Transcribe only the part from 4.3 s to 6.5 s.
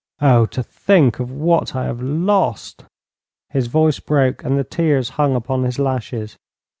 and the tears hung upon his lashes.